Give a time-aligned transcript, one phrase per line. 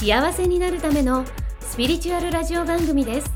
[0.00, 1.26] 幸せになるための
[1.60, 3.30] スピリチュアルラジオ番組です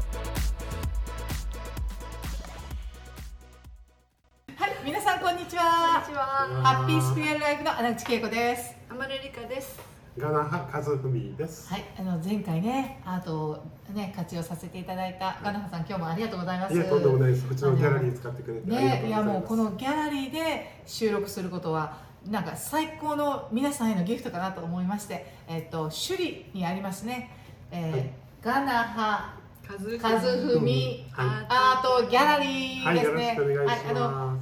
[4.56, 6.02] はい、皆さんこんにちは。
[6.02, 6.24] こんにちは。
[6.62, 8.74] ハッピースピリチュアルライフの穴口恵子です。
[8.88, 9.78] あまるりかです。
[10.16, 11.70] ガナハカズフミです。
[11.70, 16.74] はい、あの前回ね、アートをね活用させていただいたガナハさん、今日もありがとうございます。
[16.74, 17.46] いや、とんでもないです。
[17.46, 19.38] こっちのギャラリー使ってくれてありがとね、いやうございます。
[19.40, 27.30] もうこのギャラリーで収録することはなんか最高の皆さんへのギフトかなと思いまして、えっと首里にありますね、
[27.70, 28.10] えーはい
[28.44, 33.38] ガナハカズフミはいアートギャラリーはい、ですね。
[33.66, 34.38] はいあの。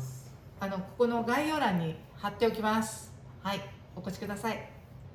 [0.63, 3.13] あのここの概要欄に貼っておきます。
[3.43, 3.61] はい、
[3.97, 4.69] お越しください。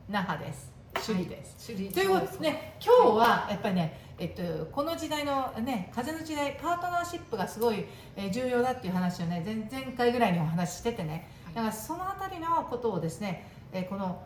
[0.09, 0.73] 那覇です。
[1.06, 1.56] 首里です。
[1.58, 7.86] シリということでね、今日はやっぱりね、えっとこの時代のね、風の時代パートナーシップがすごい、
[8.17, 14.22] えー重要だっていう話をね、前前回ぐらいにお話ししててね、だからそのあたりのことをですね、えーこの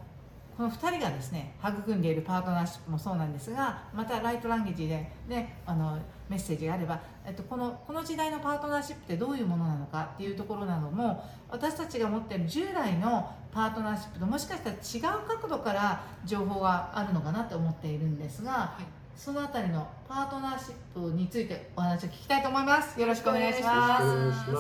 [0.58, 5.98] この2人がですね育んでいるパートナーシップもそうなんですがまたライトランゲージで、ね、あの
[6.30, 18.84] メッセージがあれば、えっと、このこの時代のパートナーシップってどういうものなのかっていうところなども私たちが持っている従来のパートナーシップともしかしたら違う角度から情報があるのかなと思っているんですが、はい。
[19.16, 23.00] そのあたりのパートナーシップについてお話を聞きたいと思います。
[23.00, 23.98] よろしくお願いしま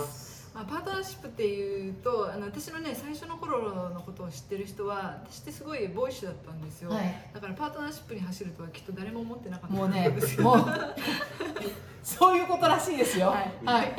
[0.07, 7.29] すまあ、パートナーシップっていうとあの私のね最初の頃のことを知ってる人は私ってすごいボーイッシュだったんですよ、はい。
[7.33, 10.65] だからパートナーシップに走るとはきっと誰も思ってなかったもうねもう
[12.03, 13.27] そういうことらしいですよ。
[13.27, 13.95] はいはい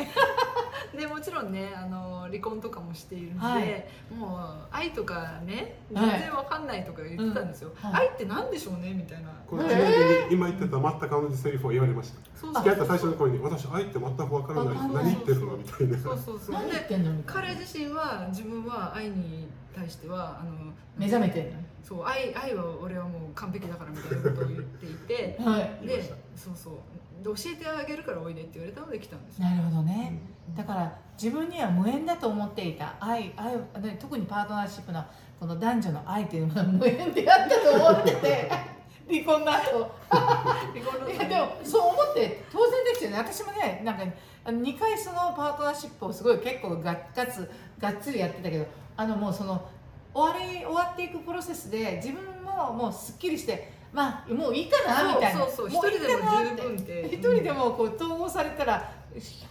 [0.98, 3.84] でもちろんねあの離婚とかもしているので、はい。
[4.14, 6.10] もう愛とかねはい。
[6.10, 7.90] 全然わかんないとか言ってたんですよ、うん。
[7.90, 8.08] はい。
[8.08, 9.30] 愛って何でしょうねみたいな。
[9.46, 12.20] これちなみに今言ってた全く同じセリフを言われました。
[12.34, 14.74] そう付き合った最初の頃に、私愛って全くわからない。
[14.74, 15.98] 何言ってるのみたいな。
[15.98, 16.54] そうそうそう。
[16.54, 25.36] 何言っで彼自身は自分は愛に対してはあの目覚めてるそう愛愛は俺はもう完璧だからみたいなことを言っていて。
[25.40, 25.86] の はい。
[25.86, 26.02] で
[26.36, 26.74] そうそう
[27.22, 29.44] で教えてあげるからおいでって言われたので来たんですよ。
[29.44, 30.18] なるほどね。
[30.56, 32.94] だから自分には無縁だと思っていた。
[33.00, 33.56] 愛愛
[33.98, 35.04] 特にパートナーシップの
[35.38, 38.50] この男女の愛というものは無縁であったと思ってて。
[39.08, 39.90] 離婚の後。
[40.10, 43.18] 離婚のいやでもそう思って当然ですよね。
[43.18, 44.04] 私もねなんか
[44.44, 48.66] あの2回そのパートナーシップをすごい結構ががつがっつりやってたけど
[48.96, 49.68] あのもうその
[50.14, 55.46] 終わり終わっていくプロセスで自分ももうすっきりしてまあもういいかなみたいな。
[55.46, 57.08] そう一人でも十分って。
[57.12, 58.90] 一人でもこう統合されたら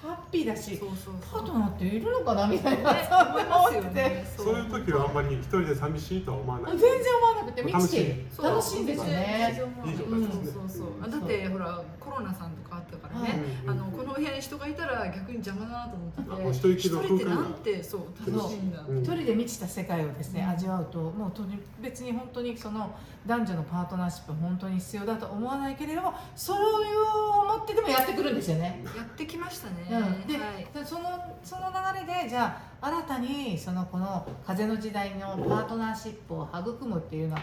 [0.01, 1.13] ハッピーだしそうそうそう。
[1.31, 4.25] パートナーっているのかなみたいな、ねそう思いますよ思って。
[4.37, 4.55] そう。
[4.55, 6.77] いう時はあんまり一人で寂しいとは思わない。
[6.77, 9.49] 全然思わなくて満ちてい楽しいんですよね。
[9.49, 9.53] い。
[9.53, 10.51] い状態ですね。
[10.53, 10.87] そうそう。
[11.01, 18.99] そうだってほらコロナさんとかあったからね、うんあのこの部屋に人がいたら逆に邪魔だなと思ってて一人なんてそう楽しいんだ、うん。
[18.99, 20.49] 一人で満ちた世界をですね、うん。
[20.49, 22.95] 味わうともうとに別に本当にその
[23.27, 28.83] 男女のパートナーシップ本当に必要だと思わないけれどもそれを思ってでもやってくるんですよね。
[28.97, 29.95] やってきましたね、う
[30.25, 30.67] ん、で、はい。
[30.73, 37.41] でそのその流れでじゃあ新たにそのこの風の時代のパートナーシップを育むっていうのは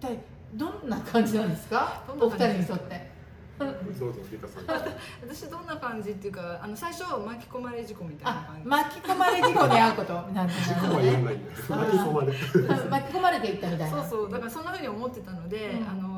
[0.00, 0.18] 一体
[0.54, 2.02] どんな感じなんですか？
[2.20, 3.14] お二人にとって。
[3.56, 8.68] 私どんな感じっていうかあの最初巻き込まれ事故みたいなあ感じ。
[8.68, 10.12] 巻き込まれ事故に遭うこと。
[10.34, 10.70] なんです。
[10.72, 10.86] 巻き
[11.96, 12.38] 込まれて。
[12.90, 14.02] 巻き込まれていったみたいな。
[14.02, 14.30] そうそう。
[14.30, 15.88] だからそんなふうに思ってたので、うん。
[15.88, 16.13] あの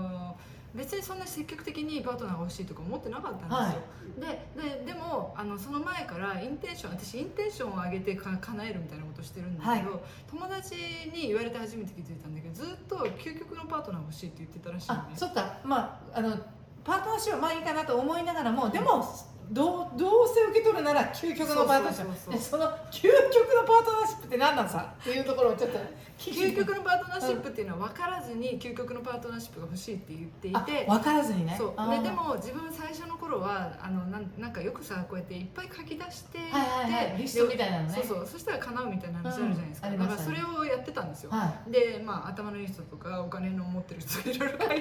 [0.76, 3.82] 別にそんな積極的にパートナーが欲しいとか思ってなかったんですよ、
[4.20, 10.00] でででもあのその前からインテンション私インテンションを上げてか叶えるみたいなことしてるんだけど、はい。
[10.30, 10.74] 友達
[11.12, 15.58] に言われて初めて気づいたんだけどずっと究極のパートナーが欲しいって言ってたらしいのねあそっか。
[15.64, 16.36] まああの
[16.84, 19.04] パートナーシップはまあいいかなと思いながらもでも
[19.50, 22.38] どうどうせ受け取るなら究極のパートナーシップ。
[22.38, 25.78] その究極のパートナーシップって何なんさっていうところをちょっと
[26.18, 31.54] 究極のパートナーシップっていうのは分からずに究極のパートナーシップが欲しいって言っていあて分からずにね。
[31.56, 31.90] そう。
[31.90, 37.16] ででも自分最初の頃はあのなんなんかよくさこうやっていっぱい書き出してはいはいはい。
[37.16, 37.94] でリストみたいなのね。
[37.94, 38.26] そうそう。
[38.26, 39.98] そしたら叶うみたいな話あるじゃないですか、うん。
[39.98, 44.80] だからそれをやってたんですよ、はでまあ頭のいい人とかお金の持ってる人がいろいろ書いてたん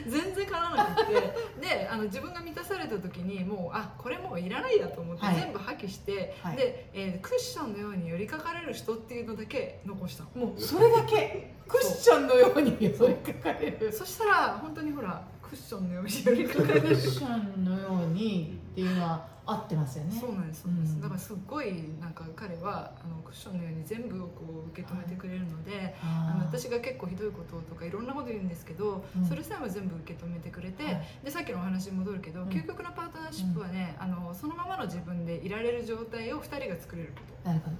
[0.00, 1.14] けど全然叶わなくて。
[1.60, 5.36] であの自分が満たされた時にもうあこれもういらないやと思ってはい。
[5.36, 6.56] 全部破棄して、はい。
[6.56, 11.54] で、えークッションのように寄りかかれる人っていうのだけ残したもうそれだけ？
[11.66, 13.92] クッションのように寄りかかれる。
[13.92, 18.33] そしたら本当にほらククッションのように寄りかかクッるションのように
[18.74, 20.18] っていうのは合ってますよね。
[20.18, 29.24] そうなんですそうなんだからすっごいなんか彼はあのクッションのように全部をこう受け止めてくれるので、あのあー私が結構ひどいこととかいろんなこと言うんですけど、うん。
[29.24, 31.02] それさえも全部受け止めてくれて、はい。
[31.24, 32.48] でさっきのお話に戻るけど、うん。
[32.48, 37.48] 究極のパートナーシップはね、あのそのままの自分でいられる状態を2人が作れること。
[37.48, 37.76] なるほど。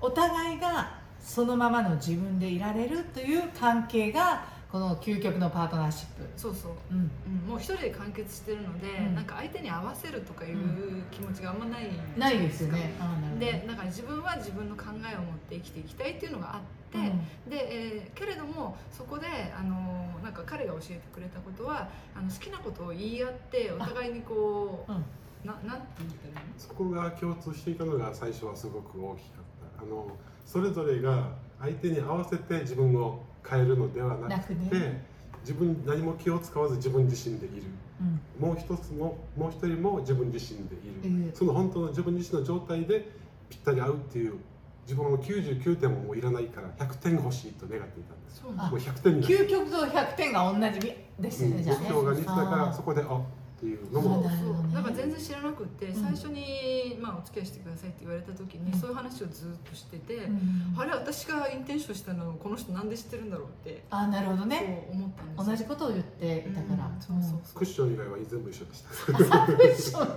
[0.00, 4.44] お互いがそのままの自分でいられるという関係が
[4.78, 9.14] この究極のパートナーシップ、そうそう、うん、うん、もう一人で完結してるので、うん。
[9.16, 12.94] なんか相手に合わせるとかいう気持ちがあんまないんじゃないですよね。
[12.96, 13.38] なるほど。
[13.40, 16.60] でだから自分は自分の考えを持って生きていきたいっていうのがあっ
[16.92, 17.50] て、うん。
[17.50, 19.26] で、えーけれどもそこで
[19.58, 25.04] あのなんか彼が教えてくれたことはあの好きなことを言い合ってお互いにこううん。
[25.44, 26.52] ななんて言ったらいいの？
[26.56, 29.82] そこが共通していたのが最初はすごく大きかった。
[29.82, 30.16] あの
[30.46, 35.04] それぞれが相手に合わせて自分を変えるのではなくてね
[35.42, 37.62] 自分何も気を使わず自分自身でいる。
[38.00, 38.48] うん。
[38.48, 43.08] もう一つももう一人も自分自身でいる、その本当の自分自身の状態で
[43.48, 44.34] ぴったり合うっていう
[44.82, 48.40] 自分の99点ももういらないから100点欲しいと願っていたんです。
[48.42, 51.62] そうあもう100点究極と100点が同じですよね、うん。
[51.62, 51.82] じゃあね。
[51.82, 53.20] 目標が似てたからそこであ
[53.58, 54.12] っていうのそう。
[54.12, 55.94] もだか全然知らなくって、ん。
[55.94, 58.78] 最初に、まあ、お付き合いしてくださいって言われた時に、うん。
[58.78, 65.44] そういう話をずっとしてて、うんあれ私がインテンションしたのをこの人なんで知ってるんだろうって、あなるほどそうね思ったんですよ。
[65.44, 67.58] 同じことを言っていたから、うんそうそうそう。
[67.58, 68.88] クッション以外は全部一緒でした。
[69.06, 70.08] クッション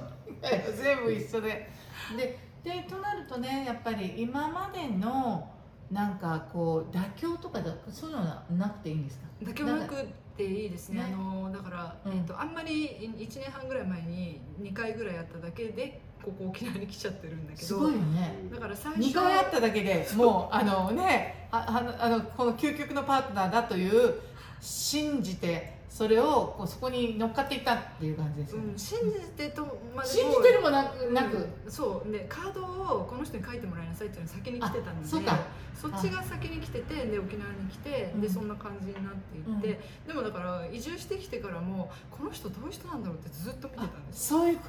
[0.77, 1.69] 全部一緒で。
[2.17, 5.49] ででとなるとねやっぱり今までの
[5.89, 9.25] なんかこう妥協とかだそういうのはなくていいんですか？
[9.41, 9.95] 妥協なく
[10.37, 10.99] ていいですね。
[10.99, 11.13] ね。
[11.13, 11.57] あのだ
[12.05, 12.13] うん。
[12.13, 18.35] えっとあんまり1年半ぐらい前に2回ぐらいやっただけでここ沖縄に来ちゃってるんだけすどごいよね。
[18.53, 24.19] だから最初2回あっただけでもうあのねああのあのこの究極のパートナーだという
[24.59, 28.71] 信じてそれをこうそこに乗っかっていったっていう感じですよね。
[28.71, 29.61] うん、信じてと
[29.93, 30.15] までも。
[30.15, 31.35] 信じてるもなくなく、
[31.65, 31.69] うん。
[31.69, 32.09] そう。
[32.09, 38.21] でカードをこの人に書いてもらいなさいっていうのが先に来てたのであそっちが先に来ててで沖縄に来て、うん。
[38.21, 44.63] でそんな感じになっていって、でもだから移住してきてからもこの人どういう人なんだろうってずっと見てたんですそういうこ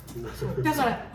[0.57, 0.63] と。
[0.63, 1.07] だから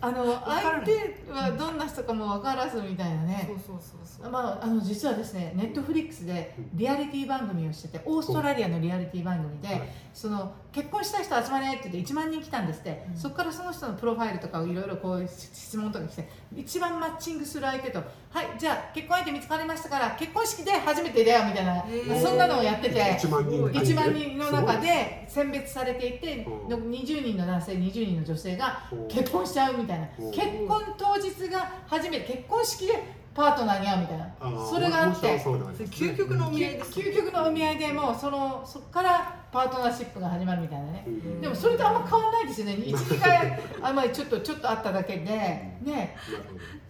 [0.00, 3.44] あの相手はどんな人かも分からずみたいなね。
[3.48, 9.82] そうそうそうそう、まあ、あの実はですねネットフリックスでリアリティ番組をしててオーストラリアのリアリティ番組で、はい。
[10.14, 13.16] その結婚した人集まれって言って1万人来たんですって、うん。
[13.16, 17.98] そこからその人のプロファイルとかをいろいろこう質問とか来て一番マッチングする相手と
[18.30, 21.84] 「はいじゃあ結婚相手見つかりましたから結婚式で初めてだよ」みたいな、
[22.20, 23.02] そんなのをやってて。
[23.02, 26.68] 1万人1万人の中で選別されていてうん。
[26.68, 29.08] の20人の男性20人の女性がうん。
[29.08, 30.08] 結婚しちゃうみたいな。
[30.18, 30.30] うん。
[30.30, 34.28] 結婚当日が初めて結婚式でパートナーに会うみたいな。
[34.66, 35.38] それがあって。
[35.38, 41.04] 究極のお見合い究極のお見合いでもうそのそこからパートナーシップが始まるみたいなね。
[41.06, 42.74] うんうんでもそれとあんま変わんないですよね。
[42.84, 45.24] 12回あまりちょっとちょっとあっただけで。
[45.24, 46.16] ね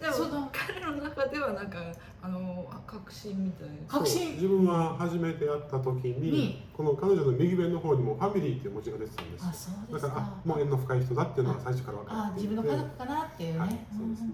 [0.00, 0.50] なるほどでもその。
[0.52, 1.78] 彼の中ではなんか
[2.20, 3.74] あの確信みたいな。
[3.86, 4.32] 確信。
[4.34, 6.68] 自分は初めて会った時にに。
[6.72, 14.30] この彼女の右上の方にもファミリーっていう文字が出てたんですあそうですだからかあもう縁の深い人だっていうのは最初から分かあっていて自分の家族かなっていうね、はいそうですね。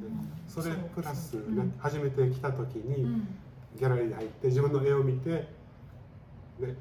[0.47, 3.29] それプラス、うんね、初めて来た時に、うん。
[3.79, 5.31] ギャラリーに入って自分の絵を見て、
[6.61, 6.77] ね、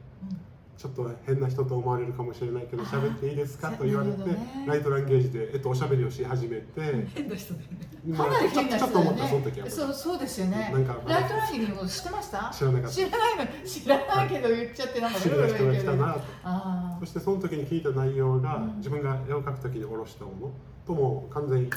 [0.83, 3.71] ちょっと変な人と思われるかもしれないけどあ喋っていいですか？
[3.71, 4.65] と言われて、ね。
[4.67, 7.77] ライトランゲージで、えっと、おしゃべりをし始めて、変な人だよね。
[8.05, 9.69] まあかなり変なちょ人だよちょっと思ったその時ねは。
[9.69, 10.71] そうそうですよね。
[10.73, 12.51] なんかライトランニングのこと知ってました？
[12.53, 12.95] 知らなかった。
[12.95, 13.65] 知らないの。
[13.65, 15.47] 知らないけど言っちゃってなんか知らな。
[15.47, 16.21] い人が来たなと。
[16.43, 18.77] あそしてその時に聞いた内容が、うん。
[18.79, 20.51] 自分が絵を描く時に下ろしたもの
[20.85, 21.71] とも完全一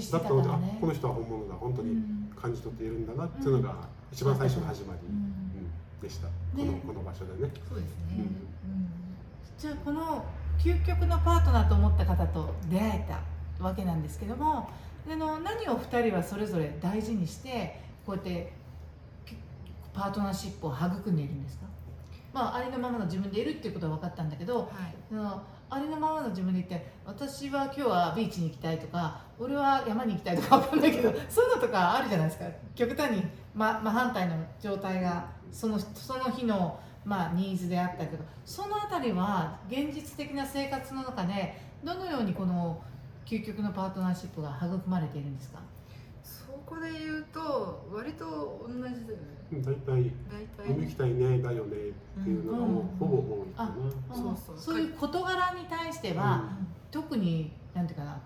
[0.00, 0.12] 致。
[0.12, 1.54] だったので、ねあこの人は本物だ。
[1.54, 2.30] 本当にん。
[2.38, 5.32] 感じ取っているんだなっていうのが一番最初の始まり、うんうん
[6.02, 6.32] でした、ね。
[6.56, 7.50] このこの場所でね。
[7.68, 8.20] そうですね、うん。
[8.20, 8.28] うん。
[9.56, 10.24] じゃあこの
[10.58, 14.68] 究極のパートナーと思った方と出会えたわけなんですけども
[15.10, 18.52] あの何を2人はそれぞれ大事にしてこうやって
[19.24, 19.34] き
[19.94, 21.66] パートナーシップを育んでいるんですか？
[22.32, 24.68] まあありのままの自分でいるっていうことは分かったんだけどはい。
[25.08, 32.44] そのありのままの自分でいて私は今日はビーチに行きたいとか俺は山に行きたいとか分かんないけどそういうのとかあるじゃないですか。
[32.74, 33.22] 極端に
[33.54, 42.80] 真真反対の状態がそのその日の、まあ、ニーズであったりとかそのあたりは現実的な生活の中でどのようにこの
[43.26, 45.58] 究極のパートナーシップが育まれているんですか？
[46.22, 49.32] そこで言うと割と同じだよね。
[49.52, 51.76] 大体大体見に行きたいねだよね
[52.20, 52.98] っていうのがもううん。
[52.98, 54.16] ほぼ多いかな。
[54.16, 54.56] そうそう。
[54.56, 56.48] そういう事柄に対しては、
[56.90, 58.20] 特になんていうかな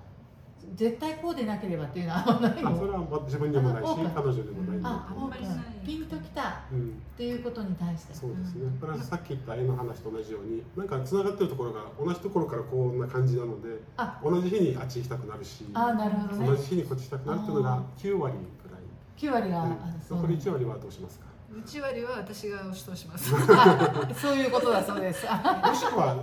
[0.75, 5.57] 絶対こうでなければっていうのはあんまないあのそれは自分にもないし彼女にもないああんまりない。
[5.87, 8.15] ピンときたうんっていうことに対して。
[8.15, 14.21] そうですね、プラスさっき言った絵の話と同じようになんかつながってるところが同じところからこんな感じなのであ。
[14.23, 16.47] 同じ日にあっち行きたくなるしあなるほどね。
[16.49, 18.83] 同じ日にこっち行きたくなるっていうのがあ9割ぐらい、
[19.17, 19.73] 9割が、うん。
[19.73, 20.19] あそう。
[20.19, 23.33] 残り1割はどうしますか？1割は私が押し通します。
[23.49, 25.25] あそういうことだそうです。
[25.29, 26.17] あ もしくは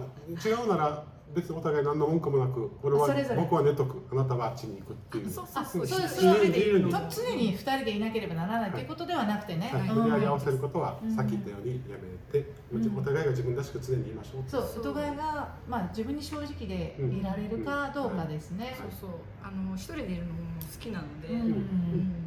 [0.45, 5.29] 違うなら別にお互い何の文句もなく俺はそれぞれ僕は寝とくあなたはあっちに行くっていう。
[5.29, 5.87] そうあそう。
[5.87, 6.89] そう一人でいるの。
[6.89, 19.09] と常に2人でいなければならないということではなくてね、はい、うん無理やり合わせることはうんさっき言ったようにやめて、うんお互いが自分らしく常にいましょうそうそうお互いが、まあ、自分に正直でいられるかどうかですね、そうそう
[19.43, 22.22] あの一人でいるのも好きなので、うんうん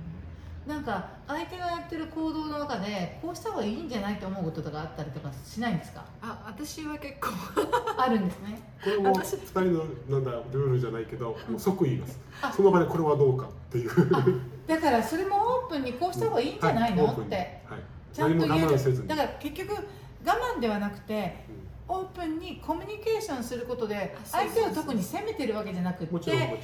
[0.67, 6.05] なんか相手がやってる行動の中でこうした方がいいんじゃないと思うこととかあったりとかしないんですか？
[6.21, 7.29] あ私は結構。
[7.97, 8.61] あるんですね。
[8.83, 9.35] これも私。
[9.37, 12.19] 2人のなんだルールじゃないけどもう即言います。
[12.43, 12.53] あ。
[12.53, 13.91] その場でこれはどうかっていう。
[14.67, 17.37] だからそれもオープンにこうした方がいいんじゃないの、はいって。
[17.37, 17.81] はい、
[18.13, 18.67] ちゃん何もと言える。
[18.67, 19.09] 我慢せずに。
[19.09, 21.45] だから結局我慢ではなくて
[21.89, 26.63] オープンにコミュニケーションすることで相手を特に責めてるわけじゃなくもちろんもて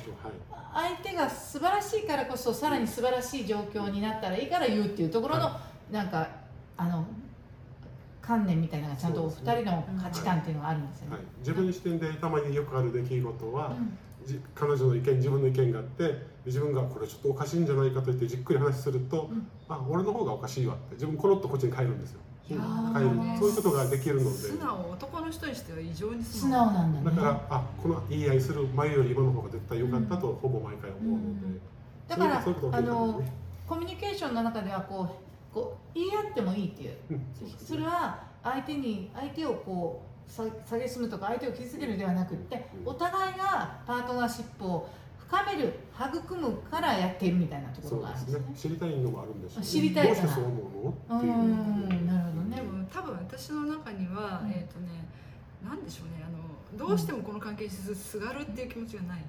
[0.74, 5.60] 相手が素晴らしいからこそさらに素晴らしい状況になったらいいから言うっていうところの、は
[5.90, 6.28] なんか
[6.76, 7.06] あの
[8.20, 11.16] 観念みたいなのがちゃんとお二人の価値観っていうのがあるんですよね。
[11.16, 13.98] はい。、自分の視点でたまによくある出来事は、うん。
[14.24, 16.14] じ彼女の意見自分の意見があって
[16.46, 19.46] 自分がこれちょっとおかしいんじゃないかと言ってじっくり話すると、うん。
[19.68, 22.20] あ俺の方がおかしいわって自分コロッとこっちに帰るんですよ
[22.50, 22.92] いやー。
[22.94, 24.36] 帰るそういうことができるので。
[24.36, 27.16] 素直男の人にしては異常に素素直直なんだね。
[27.16, 31.60] だからあこの言い合いする前より今の方が絶対良かったとほぼ毎回思うので、うん
[32.08, 33.32] だからそういうことがあのね
[33.66, 35.16] コミュニケーションの中ではこ
[35.50, 36.94] うこう言い合ってもいいっていう。
[37.12, 37.26] うん。
[37.38, 48.46] そうですそれは相手に相手をこうさ下げすむとか相手を傷つけるではなくってお互いがパートナーシップを深める育むからやっているみたいなところがあるんですすね。
[48.48, 50.20] ね知りたいのもあるんですよね知りたいから。
[50.22, 51.18] どうしてそう思うの？
[51.18, 52.01] っていう
[52.92, 54.50] 多分私の中には、うん。
[54.50, 55.08] えっ、とね
[55.64, 59.24] なんでしょうねあのどうしてもこの関係にすすがるっていう気持ちがない、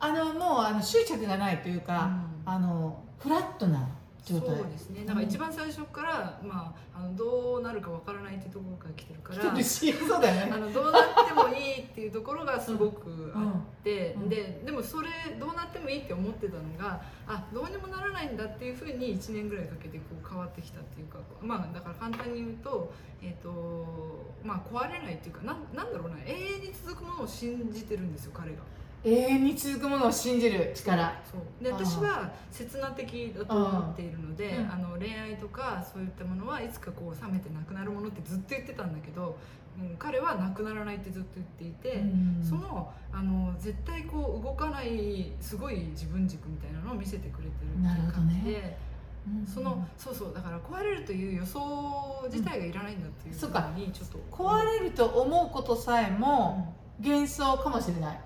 [0.00, 2.10] あのもうあの執着がないというか、
[2.46, 2.52] うん。
[2.52, 3.88] あのフラットな
[4.24, 4.56] 状態。
[4.56, 10.52] そうですねだから一番最初から、まあ、あのどうなるかわからないっていうところから来てるから苦しいそうだよね。
[10.52, 28.58] あのどうなってもいいっていうところがすごくあって、うんででもそれどうなってもいいって思ってたのがあどうにもならないんだっていうふうに1年ぐらいかけてこう変わってきたっていうかまあだから簡単に言うと,、えーとまあ、壊れないっていうかなんなんだろうな永遠に続くものを信じてるんですよ彼が。
[29.04, 31.20] 永遠に続くものを信じる力。
[31.28, 31.64] そう。
[31.64, 34.70] で私は刹那的だと思っているので、うん。
[34.70, 39.36] あの恋愛とかそういったものはいつかこう冷めてなくなるものってずっと言ってたんだけど、
[39.80, 42.40] うん、彼はなくならないってずっと言っていて、うん。
[42.48, 48.78] そのあの絶対こう動かないすごい自分軸みたいなのを見せてくれてるっていう感じで、
[49.26, 49.46] うん。
[49.46, 58.20] そのそうそうだから壊れるという予想自体がいらないんだっていうそうかふうにちょっと壊れると思うことさえも幻想かもしれない。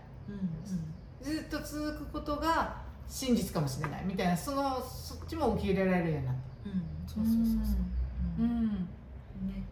[1.22, 2.76] ずっと続くことが
[3.08, 6.70] 真実かもしれないみたいなそのそっちも受け入れられるようになった。
[6.70, 6.82] うん。
[7.06, 8.42] そうそうそうそう。
[8.46, 8.88] ん。
[9.48, 9.64] ね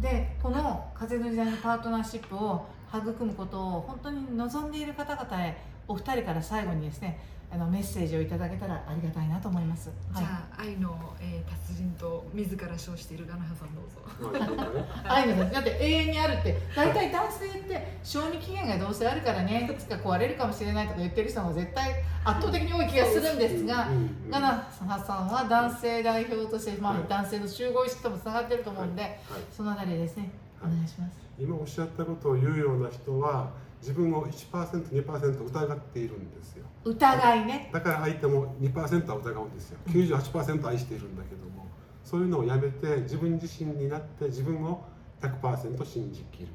[0.00, 9.90] でこの風の時代のパートナーシップを育むことを本当に望んでいる方々へお二人から最後にですねあのメッセージをいただけたらありがたいなと思います。
[10.14, 14.84] じゃあ愛の、えー達人と自ら称しているガナハさんどうぞ。
[15.04, 23.88] 愛のだって永遠にあるって大体男性って賞味期限がどうせあるからねいつか壊れるかもしれないとか言ってる人が絶対圧倒的に多い気がするんですが。
[24.30, 24.48] ガナ
[24.88, 29.12] ハさんは男性代表として、まあはい男性の集合意識ともつながってると思うんで、はい
[29.50, 31.18] そのあたりですね、おはい願いします。
[31.38, 33.50] 今おっしゃったことを言うような人は
[33.80, 37.70] 自分を 1%2% 疑っているんですよ疑いね。
[37.72, 39.78] だから相手も2%は疑うんですよ。
[39.88, 41.66] 98%愛しているんだけども
[42.04, 44.84] そういうのをやめて自分自身になって自分を
[45.20, 46.48] 100%信じきる。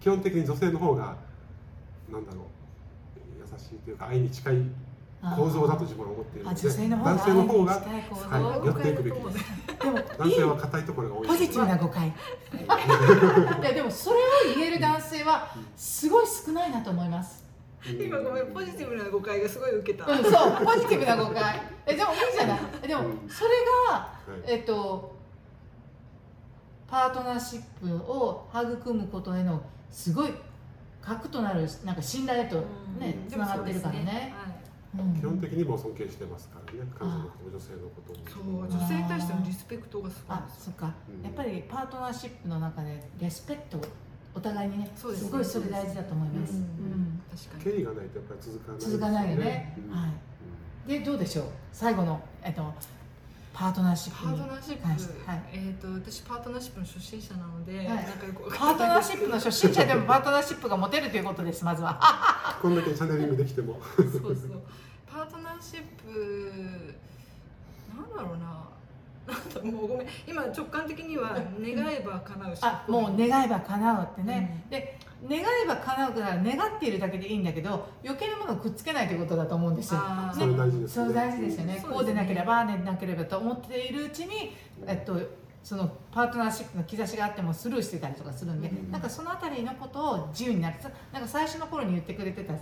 [0.00, 1.16] 基本的に女性の方が
[2.10, 2.44] なんだろう
[3.38, 4.56] 優しいというか愛に近い
[5.36, 7.82] 構造だと自分は思っているので男性の方が
[8.64, 9.44] 寄っていくべきです。
[9.82, 12.08] でも男性は硬いところが多いポジティブな誤解。
[12.08, 17.47] いやでもそれを言える男性はすごい少ないなと思います。
[17.92, 20.10] 今ごめんポジティブな誤解がすごい受けた。
[20.10, 21.60] うん、そうポジティブな誤解。
[21.86, 22.60] えでもいいじゃない。
[22.86, 23.50] でもうんそれ
[23.88, 24.08] がは
[24.46, 25.16] いえっと
[26.86, 30.30] パートナーシップを育むことへのすごい
[31.02, 32.56] 核となるなんか信頼へと
[32.98, 34.34] ねうんつながってるからね。
[35.20, 40.48] 基本的にも尊敬してますからね彼女のことも女性のこともそう女性に対してのリスペクトがすごいあ。
[40.58, 43.78] そっか、うんやっぱりパートナーシップの中でレスペクト
[44.34, 45.28] お互いにねそうですね。
[45.28, 47.22] すごいそれ大事だと思います、うんうん。
[47.30, 47.64] 確かに。
[47.76, 49.78] 経緯がないとやっぱり続かない続かないよね。
[49.88, 49.96] うん。
[49.96, 50.88] はい。
[50.88, 51.44] でどうでしょう？
[51.72, 52.72] 最後の、えっと、
[53.52, 55.42] パートナーシップパーにトナーシップ、はい。
[55.52, 57.86] えー、と私パートナーシップの初心者なので、はい。
[57.86, 62.00] なんかよくわパートナーシップの初心者でも パートナーシップが持てるということですまずは。
[62.62, 63.80] こんだけチャネリングできても。
[63.96, 64.34] そうそう。
[65.06, 66.94] パートナーシップ
[67.96, 68.68] なんだろうな
[69.62, 72.60] もうごめん今直感的には願えば叶うし。
[72.62, 79.92] あもう願えば叶うってね、で願えば叶うから願っているだけでいいんだけど余計なものをくっつけないということだと思うんです。
[79.94, 80.38] よあー。
[80.38, 81.04] それ大事ですね。
[81.04, 81.72] そう大事ですよね。
[81.72, 81.94] そうですね。
[81.94, 84.56] こうでなければああでなければと思っているうちに、
[84.86, 85.20] えっと、
[85.62, 92.54] そのパートナーシップの兆しがあってもスルーしてたりとかするんで、うんなんかそのあたりのことを自由になってさなんか最初の頃に言ってくれてた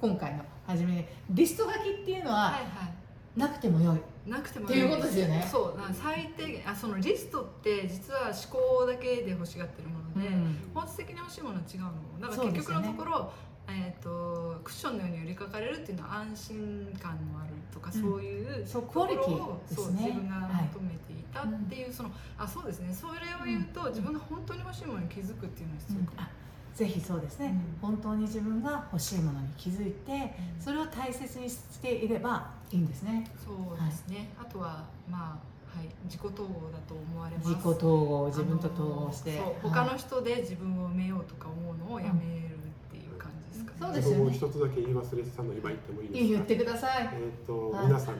[0.00, 1.04] 今回の初めに。
[1.30, 2.88] リスト書きっていうのははいは
[3.36, 5.48] なくてもよい、いなくてもっていうことですよね。
[5.50, 10.28] そう最低限あそのリストって実は思考だけで欲しがってるもので、
[10.72, 11.92] 本質的に欲しいものは違うの。
[12.20, 13.32] だから結局のところ、
[13.68, 18.00] えー、とクッションのように寄りかかれるっていうのは安心感のあるとか、うん。
[18.00, 22.92] そういうところをそう自分がはい求めていたっていう、そのあそうですね。
[22.94, 26.30] それを言うと、自分が本当に欲しいものに気づくっていうのが必要かも、あ
[26.74, 27.90] ぜひそうですね、うん。
[27.90, 33.30] 本当に自分が欲しいものに気づいてそれを大切にしていればいいんですね。
[33.44, 35.38] そうですね、あとはま
[35.74, 37.48] あはい自己統合だと思われます。
[37.50, 39.60] 自己統合自分と統合して、あのそうはい。
[39.62, 46.20] 他の人で自分を埋めようとか思うのをやめるっていう感じですかね、そうですよね自分を一つだけ言い忘れてたの今言ってもいいですか？
[46.20, 47.10] いい言ってください。
[47.12, 48.16] えっ、と、はい皆さん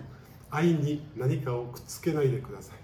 [0.51, 2.77] 愛に何かをくっつけないでください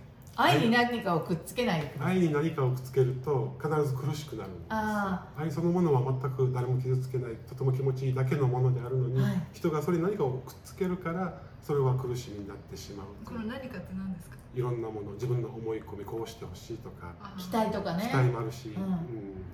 [0.42, 7.37] 愛に何かをくっつけない愛に何かをくっつけると必ず苦しくなるんですあ愛そのものは全く誰も傷つけない。
[7.49, 9.42] とても気持ちいいだけのものであるのに、はい。
[9.52, 13.06] 人がそれに何かをくっつけるからそれは苦しみになってしまう。
[13.24, 14.36] この何かって何ですか？
[14.52, 17.14] いろんなもの自分の思い込みこうしてほしいとか。
[17.22, 18.08] あ期待とかね。
[18.10, 18.72] 期待もあるし、うん。
[18.72, 18.76] い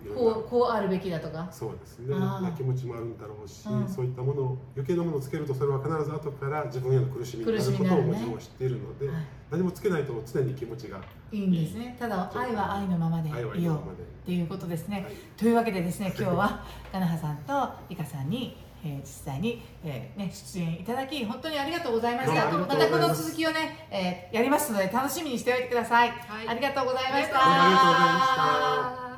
[0.08, 0.34] ろんな。
[0.34, 1.46] こうこうあるべきだとか。
[1.50, 2.14] そうですね。
[2.14, 3.88] な気持ちもあるんだろうし、うん。
[3.88, 8.20] そういったものを余計なものをつけるとそれは必ず後から自分への苦しみになる苦しことをみになるね。
[8.20, 9.16] もちろん知っているので、はい。
[9.50, 11.96] 何もつけないと常に気持ちがいいんですね。
[11.98, 14.02] ただ愛は愛のままで愛はいいよういままで。
[14.02, 15.14] っていうことですね、はい。
[15.36, 22.50] というわけでですね今日はかなはさんといかさんに、えー実際に、えーね、出演いただき本当にありがとうございました。
[22.50, 26.49] またこの続きをね、えーやりますので楽しみにしておいてください、はい。
[26.49, 27.38] ありがとうございました。
[27.42, 29.16] ありがとうございました。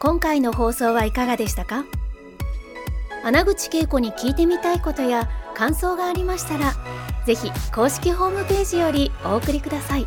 [0.00, 1.84] 今回の放送はいかがでしたか
[3.22, 6.72] 穴口恵子に聞いてみたいことや感想がありましたら
[7.26, 10.06] ぜひ公式ホームページよりお送りください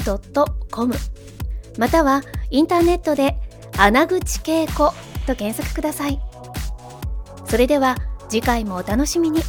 [0.00, 0.94] .com
[1.78, 3.36] またはインターネットで
[3.78, 4.92] 穴口恵子
[5.26, 6.20] と検索ください。
[7.46, 7.96] それでは
[8.28, 9.40] 次回もお楽しみに。